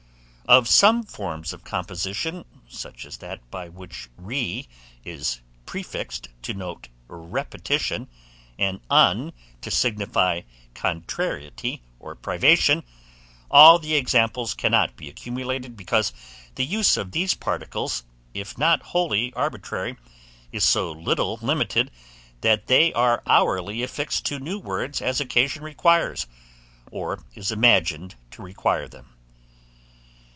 Of 0.47 0.67
some 0.67 1.03
forms 1.03 1.53
of 1.53 1.63
composition, 1.63 2.43
such 2.67 3.05
as 3.05 3.15
that 3.19 3.49
by 3.49 3.69
which 3.69 4.09
re 4.17 4.67
is 5.05 5.39
prefixed 5.65 6.27
to 6.41 6.53
note 6.53 6.89
repetition, 7.07 8.09
and 8.59 8.81
un 8.89 9.31
to 9.61 9.71
signify 9.71 10.41
contrariety 10.75 11.83
or 12.01 12.15
privation, 12.15 12.83
all 13.49 13.79
the 13.79 13.95
examples 13.95 14.53
cannot 14.53 14.97
be 14.97 15.07
accumulated, 15.07 15.77
because 15.77 16.11
the 16.55 16.65
use 16.65 16.97
of 16.97 17.13
these 17.13 17.33
particles, 17.33 18.03
if 18.33 18.57
not 18.57 18.81
wholly 18.83 19.31
arbitrary, 19.35 19.95
is 20.51 20.65
so 20.65 20.91
little 20.91 21.39
limited, 21.41 21.89
that 22.41 22.67
they 22.67 22.91
are 22.91 23.23
hourly 23.25 23.83
affixed 23.83 24.25
to 24.25 24.37
new 24.37 24.59
words 24.59 25.01
as 25.01 25.21
occasion 25.21 25.63
requires, 25.63 26.27
or 26.91 27.23
is 27.35 27.53
imagined 27.53 28.15
to 28.31 28.41
require 28.41 28.89
them. 28.89 29.07